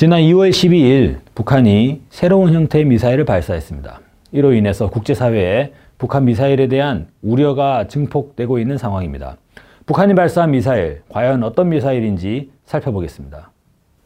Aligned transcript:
지난 0.00 0.22
2월 0.22 0.48
12일 0.48 1.18
북한이 1.34 2.00
새로운 2.08 2.54
형태의 2.54 2.86
미사일을 2.86 3.26
발사했습니다. 3.26 4.00
이로 4.32 4.54
인해서 4.54 4.88
국제사회에 4.88 5.74
북한 5.98 6.24
미사일에 6.24 6.68
대한 6.68 7.08
우려가 7.20 7.86
증폭되고 7.86 8.58
있는 8.58 8.78
상황입니다. 8.78 9.36
북한이 9.84 10.14
발사한 10.14 10.52
미사일, 10.52 11.02
과연 11.10 11.42
어떤 11.42 11.68
미사일인지 11.68 12.50
살펴보겠습니다. 12.64 13.50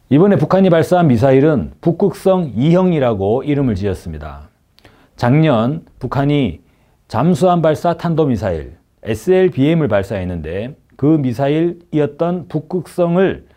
이번에 0.09 0.35
북한이 0.35 0.69
발사한 0.69 1.07
미사일은 1.07 1.75
북극성 1.81 2.55
2형이라고 2.57 3.47
이름을 3.47 3.77
지었습니다. 3.77 4.49
작년 5.15 5.85
북한이 6.01 6.59
잠수함 7.07 7.63
발사 7.63 7.97
탄도미사일 7.97 8.79
SLBM을 9.05 9.87
발사했는데 9.87 10.75
그 10.97 11.07
미사일이었던 11.07 12.49
북극성을 12.49 13.54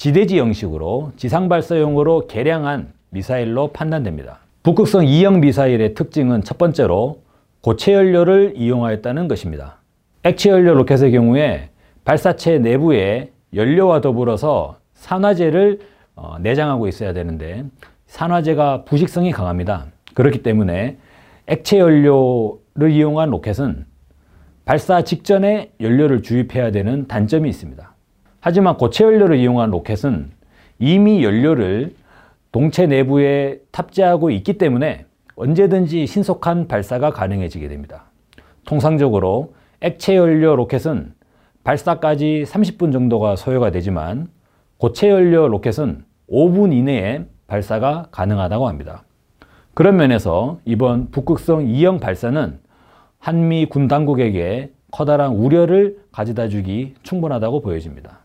지대지 0.00 0.38
형식으로 0.38 1.12
지상 1.16 1.50
발사용으로 1.50 2.26
개량한 2.26 2.94
미사일로 3.10 3.72
판단됩니다. 3.72 4.38
북극성 4.62 5.04
2형 5.04 5.40
미사일의 5.40 5.92
특징은 5.92 6.42
첫 6.42 6.56
번째로 6.56 7.20
고체 7.60 7.92
연료를 7.92 8.54
이용하였다는 8.56 9.28
것입니다. 9.28 9.76
액체 10.22 10.48
연료 10.48 10.72
로켓의 10.72 11.12
경우에 11.12 11.68
발사체 12.06 12.58
내부에 12.60 13.30
연료와 13.52 14.00
더불어서 14.00 14.78
산화제를 14.94 15.80
어, 16.16 16.38
내장하고 16.40 16.88
있어야 16.88 17.12
되는데 17.12 17.66
산화제가 18.06 18.84
부식성이 18.84 19.32
강합니다. 19.32 19.88
그렇기 20.14 20.42
때문에 20.42 20.96
액체 21.46 21.78
연료를 21.78 22.90
이용한 22.90 23.28
로켓은 23.28 23.84
발사 24.64 25.02
직전에 25.02 25.72
연료를 25.78 26.22
주입해야 26.22 26.70
되는 26.70 27.06
단점이 27.06 27.50
있습니다. 27.50 27.99
하지만 28.40 28.76
고체 28.76 29.04
연료를 29.04 29.38
이용한 29.38 29.70
로켓은 29.70 30.30
이미 30.78 31.22
연료를 31.22 31.94
동체 32.52 32.86
내부에 32.86 33.60
탑재하고 33.70 34.30
있기 34.30 34.54
때문에 34.58 35.04
언제든지 35.36 36.06
신속한 36.06 36.68
발사가 36.68 37.10
가능해지게 37.10 37.68
됩니다. 37.68 38.04
통상적으로 38.64 39.54
액체 39.80 40.16
연료 40.16 40.56
로켓은 40.56 41.14
발사까지 41.64 42.44
30분 42.46 42.92
정도가 42.92 43.36
소요가 43.36 43.70
되지만 43.70 44.28
고체 44.78 45.10
연료 45.10 45.48
로켓은 45.48 46.04
5분 46.30 46.72
이내에 46.72 47.24
발사가 47.46 48.06
가능하다고 48.10 48.68
합니다. 48.68 49.04
그런 49.74 49.96
면에서 49.96 50.58
이번 50.64 51.10
북극성 51.10 51.66
2형 51.66 52.00
발사는 52.00 52.58
한미 53.18 53.66
군 53.66 53.88
당국에게 53.88 54.72
커다란 54.90 55.32
우려를 55.32 55.98
가져다 56.12 56.48
주기 56.48 56.94
충분하다고 57.02 57.60
보여집니다. 57.60 58.20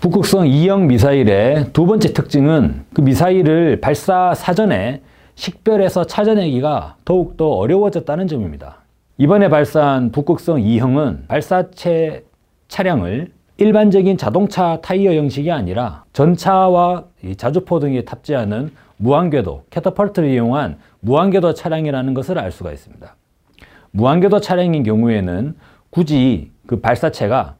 북극성 0.00 0.46
2형 0.46 0.86
미사일의 0.86 1.74
두 1.74 1.84
번째 1.84 2.14
특징은 2.14 2.86
그 2.94 3.02
미사일을 3.02 3.82
발사 3.82 4.32
사전에 4.32 5.02
식별해서 5.34 6.06
찾아내기가 6.06 6.96
더욱더 7.04 7.50
어려워졌다는 7.50 8.26
점입니다. 8.26 8.78
이번에 9.18 9.50
발사한 9.50 10.10
북극성 10.10 10.56
2형은 10.56 11.28
발사체 11.28 12.24
차량을 12.68 13.30
일반적인 13.58 14.16
자동차 14.16 14.80
타이어 14.80 15.12
형식이 15.12 15.52
아니라 15.52 16.04
전차와 16.14 17.04
자주포 17.36 17.78
등에 17.80 18.02
탑재하는 18.06 18.72
무한궤도, 18.96 19.64
캐터펄트를 19.68 20.30
이용한 20.30 20.78
무한궤도 21.00 21.52
차량이라는 21.52 22.14
것을 22.14 22.38
알 22.38 22.52
수가 22.52 22.72
있습니다. 22.72 23.16
무한궤도 23.90 24.40
차량인 24.40 24.82
경우에는 24.82 25.56
굳이 25.90 26.52
그 26.66 26.80
발사체가 26.80 27.56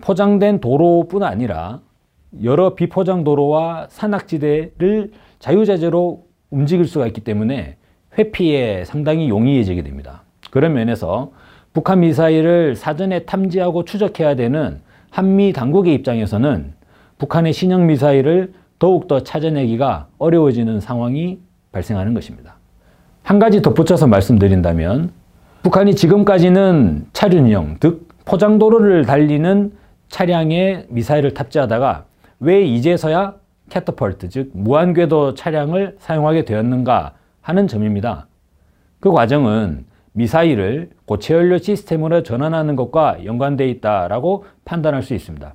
포장된 0.00 0.60
도로뿐 0.60 1.22
아니라 1.22 1.80
여러 2.42 2.74
비포장 2.74 3.24
도로와 3.24 3.86
산악지대를 3.90 5.12
자유자재로 5.38 6.24
움직일 6.50 6.86
수가 6.86 7.06
있기 7.08 7.22
때문에 7.22 7.76
회피에 8.18 8.84
상당히 8.84 9.28
용이해지게 9.28 9.82
됩니다. 9.82 10.22
그런 10.50 10.74
면에서 10.74 11.32
북한 11.72 12.00
미사일을 12.00 12.74
사전에 12.74 13.20
탐지하고 13.20 13.84
추적해야 13.84 14.34
되는 14.34 14.80
한미 15.10 15.52
당국의 15.52 15.94
입장에서는 15.94 16.72
북한의 17.18 17.52
신형 17.52 17.86
미사일을 17.86 18.52
더욱더 18.78 19.20
찾아내기가 19.22 20.08
어려워지는 20.18 20.80
상황이 20.80 21.38
발생하는 21.72 22.14
것입니다. 22.14 22.56
한 23.22 23.38
가지 23.38 23.62
덧붙여서 23.62 24.06
말씀드린다면 24.06 25.12
북한이 25.62 25.94
지금까지는 25.94 27.06
차륜형, 27.12 27.76
즉 27.80 28.08
포장도로를 28.24 29.04
달리는 29.04 29.72
차량에 30.10 30.84
미사일을 30.90 31.32
탑재하다가 31.32 32.04
왜 32.40 32.62
이제서야 32.62 33.36
캐터펄트, 33.70 34.28
즉 34.28 34.50
무한궤도 34.52 35.34
차량을 35.34 35.96
사용하게 35.98 36.44
되었는가 36.44 37.14
하는 37.40 37.66
점입니다. 37.66 38.26
그 38.98 39.10
과정은 39.10 39.86
미사일을 40.12 40.90
고체연료 41.06 41.58
시스템으로 41.58 42.22
전환하는 42.22 42.76
것과 42.76 43.24
연관되어 43.24 43.66
있다라고 43.68 44.44
판단할 44.64 45.02
수 45.02 45.14
있습니다. 45.14 45.54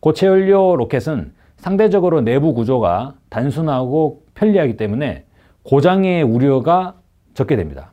고체연료 0.00 0.76
로켓은 0.76 1.34
상대적으로 1.56 2.20
내부 2.20 2.54
구조가 2.54 3.14
단순하고 3.28 4.22
편리하기 4.34 4.76
때문에 4.76 5.24
고장의 5.64 6.22
우려가 6.22 6.94
적게 7.34 7.56
됩니다. 7.56 7.90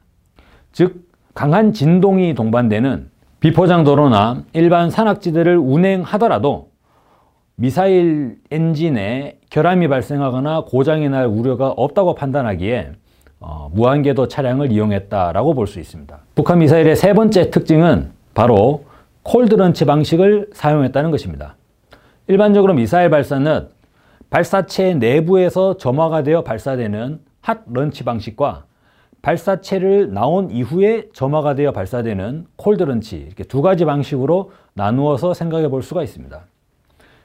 즉 0.72 1.09
강한 1.34 1.73
진동이 1.73 2.35
동반되는 2.35 3.09
비포장 3.43 3.83
도로나 3.83 4.43
일반 4.53 4.89
산악지대를 4.89 5.57
운행하더라도 5.57 6.69
미사일 7.55 8.37
엔진에 8.51 9.37
결함이 9.49 9.89
발생하거나 9.89 10.61
고장이 10.61 11.09
날 11.09 11.25
우려가 11.25 11.67
없다고 11.67 12.15
판단하기에 12.15 12.93
어, 13.41 13.69
무한궤도 13.73 14.29
차량을 14.29 14.71
이용했다라고 14.71 15.55
볼 15.55 15.67
수 15.67 15.81
있습니다. 15.81 16.17
북한 16.35 16.59
미사일의 16.59 16.95
세 16.95 17.13
번째 17.13 17.51
특징은 17.51 18.11
바로 18.33 18.85
콜드런치 19.23 19.83
방식을 19.83 20.51
사용했다는 20.53 21.11
것입니다. 21.11 21.57
일반적으로 22.27 22.73
미사일 22.73 23.09
발사는 23.09 23.67
발사체 24.29 24.93
내부에서 24.93 25.75
점화가 25.75 26.23
되어 26.23 26.45
발사되는 26.45 27.19
핫 27.41 27.59
런치 27.67 28.05
방식과 28.05 28.63
발사체를 29.23 30.13
나온 30.13 30.51
이후에 30.51 31.07
점화가 31.13 31.56
되어 31.56 31.72
발사되는 31.72 32.45
콜드런치 32.57 33.16
이렇게 33.17 33.45
두 33.45 33.61
가지 33.61 33.85
방식으로 33.85 34.51
나누어서 34.73 35.34
생각해 35.34 35.69
볼 35.69 35.81
수가 35.81 36.03
있습니다. 36.03 36.45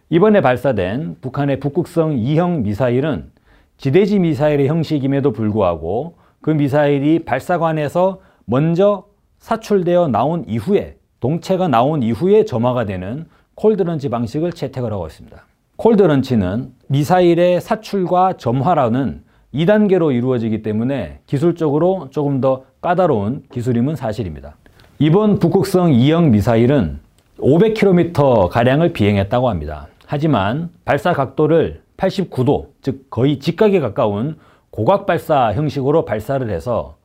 이번에 0.09 0.41
발사된 0.41 1.17
북한의 1.21 1.59
북극성 1.61 2.17
2형 2.17 2.63
미사일은 2.63 3.31
지대지 3.77 4.21
미사일의 4.21 4.69
형식임에도 4.69 5.33
불구하고 5.33 6.15
그 6.41 6.51
미사일이 6.51 7.25
발사관에서 7.25 8.21
먼저 8.45 9.05
사출되어 9.41 10.09
나온 10.09 10.45
이후에 10.47 10.97
동체가 11.19 11.67
나온 11.67 12.05
이후에 12.05 12.45
점화가 12.45 12.87
되는 12.87 13.27
콜드런치 13.57 14.09
방식을 14.09 14.53
채택을 14.53 14.93
하고 14.93 15.09
있습니다. 15.09 15.37
콜드런치는 15.77 16.73
미사일의 16.87 17.61
사출과 17.61 18.35
점화라는 18.35 19.25
2단계로 19.55 20.15
이루어지기 20.15 20.63
때문에 20.63 21.21
기술적으로 21.27 22.09
조금 22.11 22.41
더 22.41 22.65
까다로운 22.81 23.43
기술임은 23.53 23.97
사실입니다. 23.97 24.57
이번 24.99 25.39
북극성 25.39 25.93
2형 25.93 26.31
미사일은 26.31 27.01
500km 27.39 28.49
가량을 28.49 28.93
비행했다고 28.93 29.49
합니다. 29.49 29.89
하지만 30.07 30.71
발사 30.85 31.13
각도를 31.13 31.83
89도, 31.97 32.69
즉 32.83 33.07
거의 33.11 33.39
직각에 33.39 33.81
가까운 33.81 34.37
고각 34.71 35.07
발사 35.07 35.53
형식으로 35.53 36.05
발사를 36.05 36.49
해서 36.51 36.97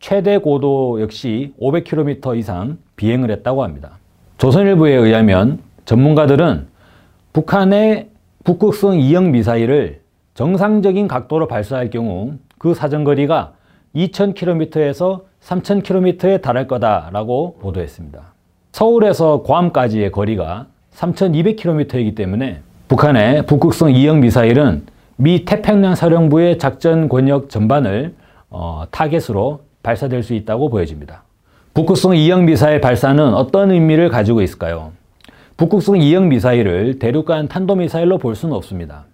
최대 0.00 0.38
고도 0.38 1.00
역시 1.00 1.52
500km 1.60 2.38
이상 2.38 2.78
비행을 2.96 3.30
했다고 3.30 3.62
합니다. 3.62 3.98
조선일보에 4.38 4.94
의하면 4.94 5.60
전문가들은 5.84 6.68
북한의 7.32 8.10
북극성 8.44 8.98
2형 8.98 9.30
미사일을 9.30 10.00
정상적인 10.38 11.08
각도로 11.08 11.48
발사할 11.48 11.90
경우 11.90 12.34
그 12.58 12.72
사정거리가 12.72 13.54
2,000km에서 13.96 15.22
3,000km에 15.40 16.40
달할 16.40 16.68
거다라고 16.68 17.56
보도했습니다. 17.60 18.20
서울에서 18.70 19.42
괌까지의 19.42 20.12
거리가 20.12 20.66
3,200km이기 20.94 22.14
때문에 22.14 22.60
북한의 22.86 23.46
북극성 23.46 23.88
2형 23.88 24.20
미사일은 24.20 24.86
미 25.16 25.44
태평양 25.44 25.96
사령부의 25.96 26.58
작전 26.58 27.08
권역 27.08 27.50
전반을 27.50 28.14
어, 28.48 28.84
타겟으로 28.92 29.62
발사될 29.82 30.22
수 30.22 30.34
있다고 30.34 30.70
보여집니다. 30.70 31.24
북극성 31.74 32.12
2형 32.12 32.44
미사일 32.44 32.80
발사는 32.80 33.34
어떤 33.34 33.72
의미를 33.72 34.08
가지고 34.08 34.42
있을까요? 34.42 34.92
북극성 35.56 35.96
2형 35.96 36.28
미사일을 36.28 37.00
대륙간 37.00 37.48
탄도미사일로 37.48 38.18
볼 38.18 38.36
수는 38.36 38.54
없습니다. 38.54 39.06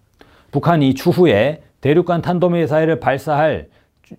북한이 0.55 0.95
추후에 0.95 1.63
대륙간 1.81 2.23
탄도미사일을 2.23 3.01
발사할 3.01 3.67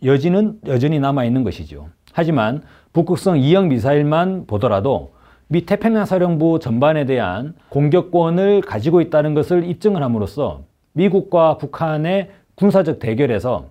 여지는 0.03 0.59
여전히 0.67 0.99
남아있는 0.99 1.45
것이죠. 1.45 1.87
하지만 2.11 2.61
북극성 2.91 3.37
2형 3.37 3.67
미사일만 3.67 4.45
보더라도 4.45 5.13
미 5.47 5.65
태평양 5.65 6.05
사령부 6.05 6.59
전반에 6.59 7.05
대한 7.05 7.55
공격권을 7.69 8.59
가지고 8.63 8.99
있다는 8.99 9.33
것을 9.33 9.63
입증을 9.63 10.03
함으로써 10.03 10.63
미국과 10.91 11.57
북한의 11.57 12.31
군사적 12.55 12.99
대결에서 12.99 13.69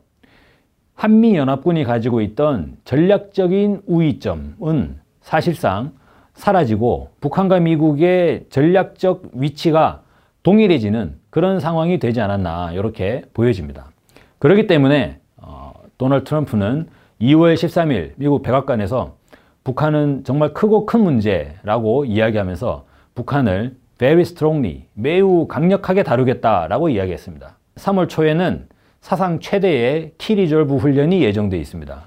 한미연합군이 0.95 1.85
가지고 1.85 2.23
있던 2.23 2.79
전략적인 2.87 3.83
우위점은 3.87 5.01
사실상 5.21 5.93
사라지고 6.33 7.11
북한과 7.21 7.61
미국의 7.61 8.47
전략적 8.49 9.33
위치가 9.35 10.04
동일해지는 10.45 11.17
그런 11.31 11.59
상황이 11.59 11.99
되지 11.99 12.21
않았나 12.21 12.73
이렇게 12.73 13.23
보여집니다. 13.33 13.91
그렇기 14.39 14.67
때문에 14.67 15.19
어, 15.39 15.73
도널드 15.99 16.25
트럼프는 16.25 16.87
2월 17.21 17.55
13일 17.55 18.13
미국 18.17 18.43
백악관에서 18.43 19.17
북한은 19.65 20.23
정말 20.25 20.53
크고 20.53 20.85
큰 20.85 21.03
문제라고 21.03 22.05
이야기하면서 22.05 22.85
북한을 23.15 23.77
very 23.99 24.21
strongly 24.21 24.85
매우 24.93 25.47
강력하게 25.49 26.03
다루겠다라고 26.03 26.91
이야기했습니다. 26.91 27.57
3월 27.77 28.09
초에는 28.11 28.69
사상 29.01 29.41
최대의 29.41 30.13
키리졸브 30.19 30.77
훈련이 30.77 31.23
예정되어 31.23 31.59
있습니다. 31.59 32.05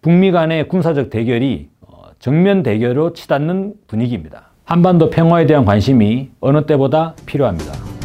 북미 0.00 0.30
간의 0.30 0.68
군사적 0.68 1.10
대결이 1.10 1.68
어, 1.82 2.04
정면 2.18 2.62
대결로 2.62 3.12
치닫는 3.12 3.74
분위기입니다. 3.86 4.55
한반도 4.66 5.10
평화에 5.10 5.46
대한 5.46 5.64
관심이 5.64 6.28
어느 6.40 6.66
때보다 6.66 7.14
필요합니다. 7.24 7.95